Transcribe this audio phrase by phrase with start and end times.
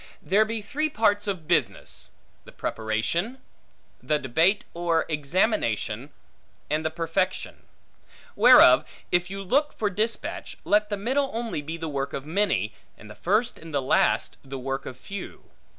[0.23, 2.09] There be three parts of business;
[2.43, 3.37] the preparation,
[4.01, 6.09] the debate or examination,
[6.71, 7.65] and the perfection.
[8.35, 12.73] Whereof, if you look for dispatch, let the middle only be the work of many,
[12.97, 15.51] and the first and last the work of few.